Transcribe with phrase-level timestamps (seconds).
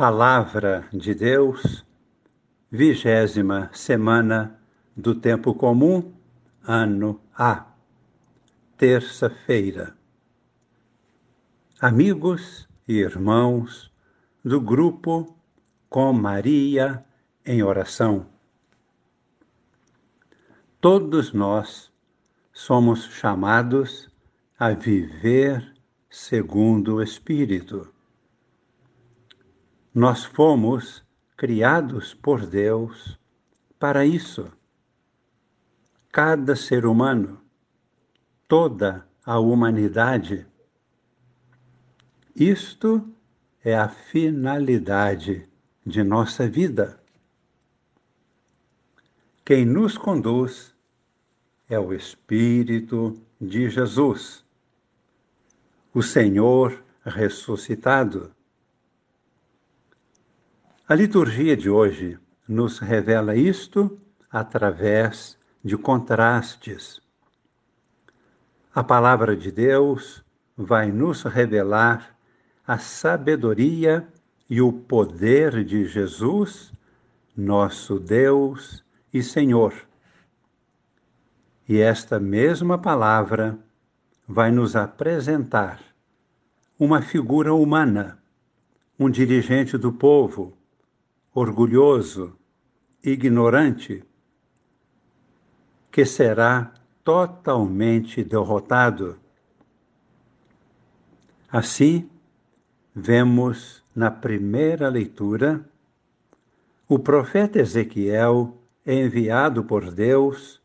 [0.00, 1.84] Palavra de Deus,
[2.70, 4.58] vigésima semana
[4.96, 6.14] do Tempo Comum,
[6.66, 7.66] ano A,
[8.78, 9.94] terça-feira.
[11.78, 13.92] Amigos e irmãos
[14.42, 15.36] do grupo
[15.90, 17.04] Com Maria
[17.44, 18.26] em Oração.
[20.80, 21.92] Todos nós
[22.54, 24.08] somos chamados
[24.58, 25.74] a viver
[26.08, 27.99] segundo o Espírito.
[29.94, 31.04] Nós fomos
[31.36, 33.18] criados por Deus
[33.78, 34.52] para isso.
[36.12, 37.40] Cada ser humano,
[38.46, 40.46] toda a humanidade.
[42.36, 43.08] Isto
[43.64, 45.48] é a finalidade
[45.84, 47.00] de nossa vida.
[49.44, 50.74] Quem nos conduz
[51.68, 54.44] é o Espírito de Jesus,
[55.92, 58.32] o Senhor ressuscitado.
[60.90, 62.18] A liturgia de hoje
[62.48, 63.96] nos revela isto
[64.28, 67.00] através de contrastes.
[68.74, 70.24] A palavra de Deus
[70.56, 72.18] vai nos revelar
[72.66, 74.04] a sabedoria
[74.48, 76.72] e o poder de Jesus,
[77.36, 78.84] nosso Deus
[79.14, 79.72] e Senhor.
[81.68, 83.56] E esta mesma palavra
[84.26, 85.80] vai nos apresentar
[86.76, 88.18] uma figura humana,
[88.98, 90.58] um dirigente do povo,
[91.32, 92.36] orgulhoso,
[93.02, 94.04] ignorante,
[95.90, 99.18] que será totalmente derrotado.
[101.48, 102.08] Assim,
[102.94, 105.64] vemos na primeira leitura
[106.88, 110.60] o profeta Ezequiel enviado por Deus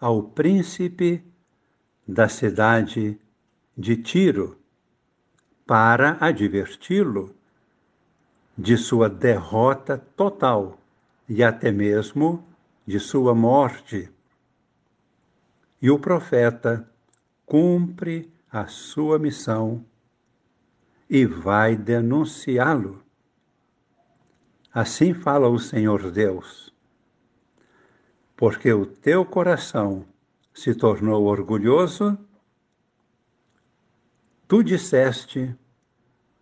[0.00, 1.22] ao príncipe
[2.08, 3.18] da cidade
[3.76, 4.58] de Tiro
[5.66, 7.35] para adverti-lo
[8.56, 10.78] de sua derrota total
[11.28, 12.44] e até mesmo
[12.86, 14.10] de sua morte.
[15.80, 16.88] E o profeta
[17.44, 19.84] cumpre a sua missão
[21.08, 23.02] e vai denunciá-lo.
[24.72, 26.66] Assim fala o Senhor Deus
[28.36, 30.04] porque o teu coração
[30.52, 32.16] se tornou orgulhoso,
[34.46, 35.56] tu disseste: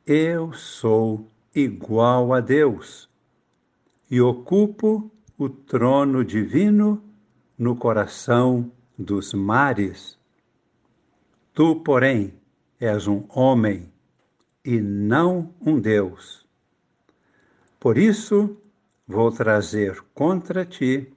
[0.04, 3.08] Eu sou igual a Deus
[4.10, 7.02] e ocupo o trono divino
[7.56, 10.18] no coração dos mares.
[11.52, 12.34] Tu, porém,
[12.80, 13.92] és um homem
[14.64, 16.44] e não um Deus.
[17.78, 18.56] Por isso,
[19.06, 21.12] vou trazer contra ti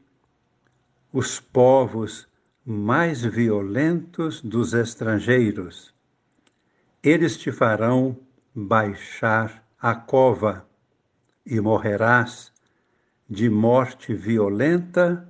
[1.11, 2.27] os povos
[2.65, 5.93] mais violentos dos estrangeiros.
[7.01, 8.17] Eles te farão
[8.53, 10.67] baixar a cova
[11.45, 12.51] e morrerás
[13.29, 15.27] de morte violenta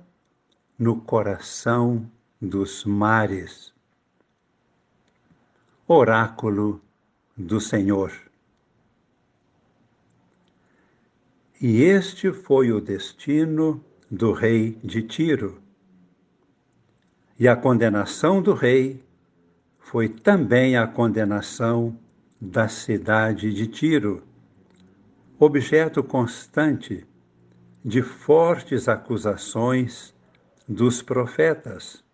[0.78, 2.10] no coração
[2.40, 3.74] dos mares.
[5.86, 6.80] Oráculo
[7.36, 8.12] do Senhor.
[11.60, 15.60] E este foi o destino do rei de Tiro
[17.38, 19.00] e a condenação do rei
[19.78, 21.96] foi também a condenação
[22.40, 24.22] da cidade de Tiro,
[25.38, 27.06] objeto constante
[27.84, 30.14] de fortes acusações
[30.68, 32.04] dos profetas.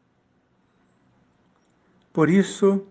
[2.12, 2.86] Por isso,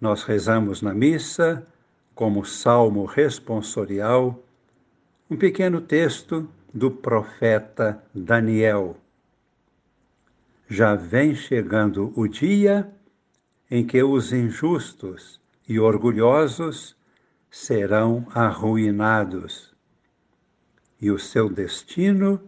[0.00, 1.66] nós rezamos na missa,
[2.14, 4.42] como salmo responsorial,
[5.30, 8.96] um pequeno texto do profeta Daniel
[10.68, 12.90] já vem chegando o dia
[13.70, 16.96] em que os injustos e orgulhosos
[17.50, 19.74] serão arruinados,
[21.00, 22.40] e o seu destino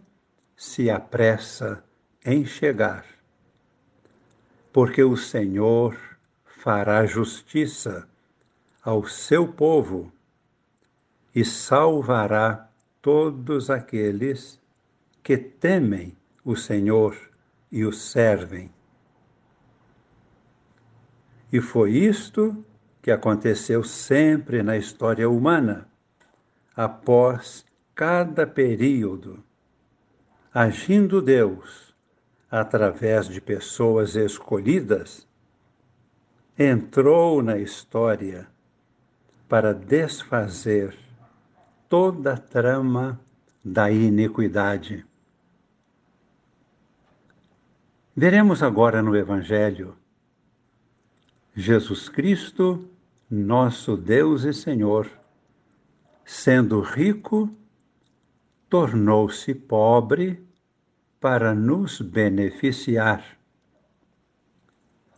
[0.55, 1.83] se apressa
[2.25, 3.05] em chegar.
[4.73, 5.97] Porque o Senhor
[6.43, 8.07] fará justiça
[8.83, 10.11] ao seu povo
[11.33, 12.69] e salvará
[13.01, 14.59] todos aqueles
[15.23, 17.15] que temem o Senhor
[17.71, 18.71] e o servem.
[21.51, 22.63] E foi isto
[23.01, 25.87] que aconteceu sempre na história humana,
[26.75, 27.65] após
[27.99, 29.43] cada período,
[30.53, 31.93] agindo Deus
[32.49, 35.27] através de pessoas escolhidas,
[36.57, 38.47] entrou na história
[39.49, 40.97] para desfazer
[41.89, 43.19] toda a trama
[43.65, 45.05] da iniquidade.
[48.15, 49.93] Veremos agora no Evangelho
[51.53, 52.89] Jesus Cristo,
[53.29, 55.11] nosso Deus e Senhor,
[56.23, 57.53] sendo rico
[58.69, 60.45] tornou-se pobre
[61.19, 63.37] para nos beneficiar,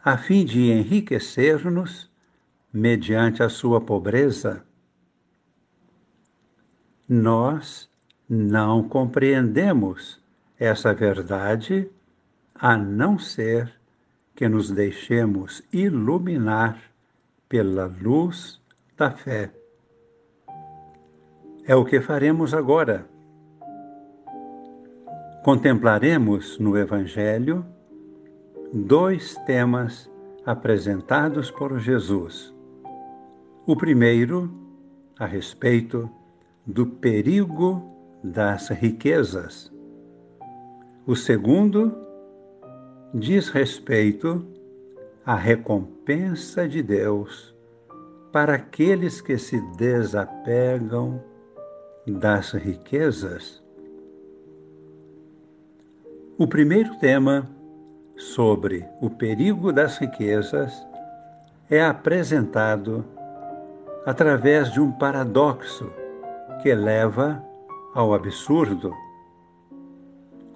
[0.04, 2.10] a fim de enriquecer-nos
[2.74, 4.64] mediante a sua pobreza.
[7.08, 7.90] Nós
[8.28, 10.20] não compreendemos
[10.58, 11.90] essa verdade
[12.56, 13.72] a não ser
[14.34, 16.82] que nos deixemos iluminar
[17.50, 18.62] pela luz
[18.96, 19.52] da fé.
[21.66, 23.11] É o que faremos agora.
[25.44, 27.66] Contemplaremos no Evangelho
[28.72, 30.08] dois temas
[30.46, 32.54] apresentados por Jesus.
[33.66, 34.54] O primeiro,
[35.18, 36.08] a respeito
[36.64, 37.82] do perigo
[38.24, 39.74] das riquezas.
[41.08, 41.92] O segundo,
[43.12, 44.46] diz respeito
[45.26, 47.52] à recompensa de Deus
[48.32, 51.20] para aqueles que se desapegam
[52.06, 53.62] das riquezas.
[56.42, 57.48] O primeiro tema,
[58.18, 60.74] sobre o perigo das riquezas,
[61.70, 63.06] é apresentado
[64.08, 65.94] através de um paradoxo
[66.64, 67.46] que leva
[67.94, 68.92] ao absurdo.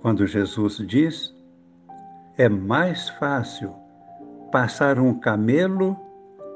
[0.02, 1.36] Quando Jesus diz:
[2.36, 3.72] é mais fácil
[4.52, 5.96] passar um camelo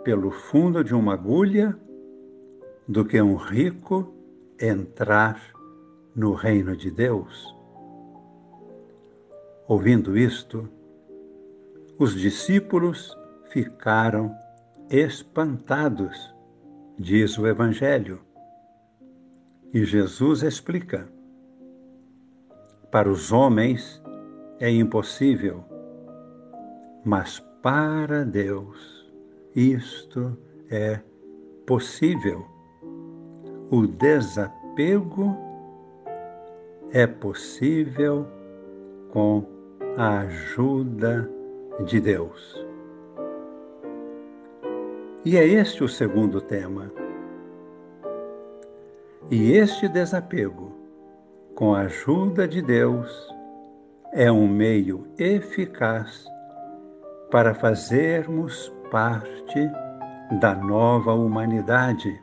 [0.03, 1.77] pelo fundo de uma agulha
[2.87, 4.11] do que um rico
[4.59, 5.39] entrar
[6.15, 7.58] no reino de Deus.
[9.69, 10.67] Ouvindo isto,
[11.99, 13.15] os discípulos
[13.51, 14.35] ficaram
[14.89, 16.33] espantados,
[16.97, 18.19] diz o Evangelho.
[19.71, 21.07] E Jesus explica:
[22.89, 24.01] para os homens
[24.59, 25.63] é impossível,
[27.05, 29.07] mas para Deus
[29.55, 30.35] isto
[30.71, 30.99] é
[31.67, 32.43] possível.
[33.69, 35.37] O desapego
[36.91, 38.25] é possível
[39.11, 39.58] com
[39.97, 41.29] a ajuda
[41.85, 42.65] de Deus.
[45.25, 46.91] E é este o segundo tema.
[49.29, 50.71] E este desapego,
[51.55, 53.33] com a ajuda de Deus,
[54.13, 56.25] é um meio eficaz
[57.29, 59.69] para fazermos parte
[60.39, 62.19] da nova humanidade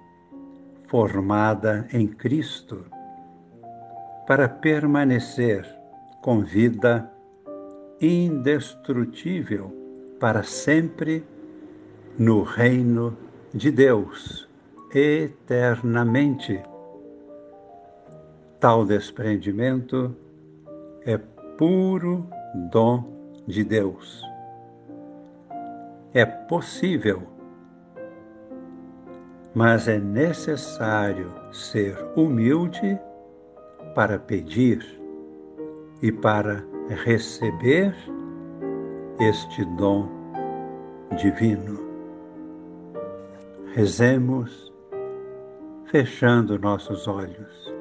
[0.89, 2.87] formada em Cristo,
[4.27, 5.65] para permanecer
[6.21, 7.13] com vida
[8.01, 9.73] indestrutível
[10.21, 11.25] para sempre
[12.19, 13.17] no reino
[13.53, 14.49] de Deus,
[14.95, 16.63] eternamente.
[18.59, 20.15] Tal desprendimento
[21.05, 21.19] é
[21.59, 22.27] puro
[22.71, 23.05] dom
[23.47, 24.23] de Deus.
[26.13, 27.23] É possível,
[29.55, 32.99] mas é necessário ser humilde
[33.95, 35.01] para pedir
[36.03, 37.95] e para receber
[39.19, 40.09] este dom
[41.17, 41.85] divino.
[43.75, 44.73] Rezemos,
[45.87, 47.75] fechando nossos olhos,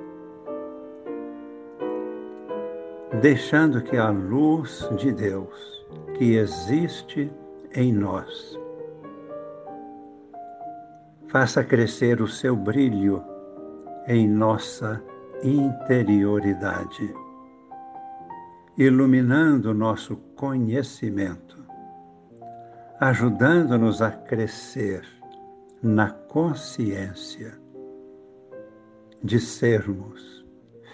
[3.22, 5.86] deixando que a luz de Deus
[6.18, 7.32] que existe
[7.74, 8.60] em nós
[11.28, 13.24] faça crescer o seu brilho
[14.08, 15.02] em nossa
[15.44, 17.25] interioridade
[18.78, 21.58] iluminando nosso conhecimento,
[23.00, 25.06] ajudando-nos a crescer
[25.82, 27.58] na consciência
[29.24, 30.46] de sermos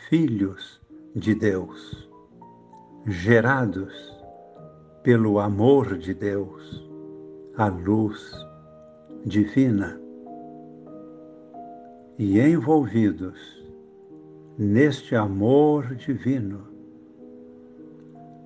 [0.10, 0.80] filhos
[1.16, 2.08] de Deus,
[3.08, 3.94] gerados
[5.02, 6.88] pelo amor de Deus,
[7.58, 8.32] a luz
[9.26, 10.00] divina,
[12.20, 13.66] e envolvidos
[14.56, 16.71] neste amor divino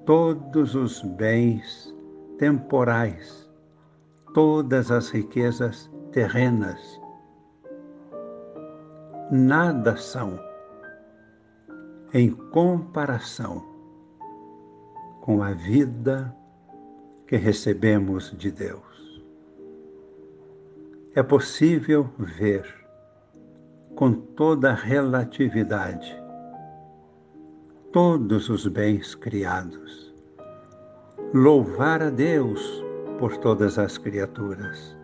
[0.06, 1.94] todos os bens
[2.38, 3.50] temporais,
[4.34, 7.02] todas as riquezas terrenas.
[9.32, 10.40] Nada são
[12.14, 13.66] em comparação
[15.22, 16.36] com a vida
[17.28, 19.24] que recebemos de Deus.
[21.16, 22.64] É possível ver
[23.96, 26.25] com toda relatividade
[27.96, 30.14] todos os bens criados.
[31.34, 32.84] Louvar a Deus
[33.18, 34.98] por todas as criaturas.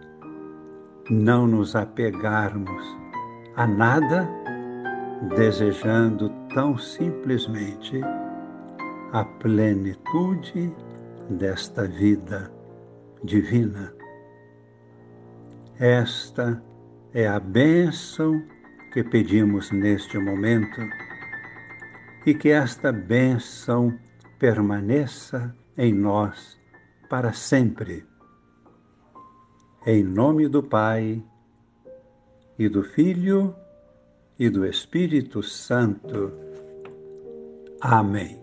[1.09, 2.83] Não nos apegarmos
[3.55, 4.29] a nada,
[5.37, 8.01] desejando tão simplesmente
[9.13, 10.75] a plenitude
[11.29, 12.51] desta vida
[13.23, 13.93] divina.
[15.79, 16.61] Esta
[17.13, 18.43] é a bênção
[18.91, 20.81] que pedimos neste momento
[22.25, 23.97] e que esta bênção
[24.39, 26.59] permaneça em nós
[27.09, 28.05] para sempre.
[29.85, 31.23] Em nome do Pai,
[32.57, 33.55] e do Filho,
[34.37, 36.31] e do Espírito Santo.
[37.81, 38.40] Amém.